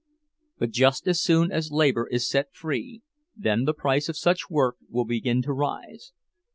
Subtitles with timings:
[0.57, 3.03] But just as soon as labor is set free,
[3.35, 6.11] then the price of such work will begin to rise.